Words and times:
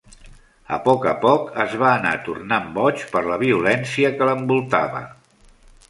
A 0.77 0.79
poc 0.87 1.05
a 1.11 1.13
poc 1.25 1.51
es 1.65 1.75
va 1.83 1.91
anar 1.99 2.15
tornant 2.29 2.73
boig 2.79 3.07
per 3.13 3.25
la 3.29 3.39
violència 3.47 4.15
que 4.19 4.31
l'envoltava. 4.33 5.09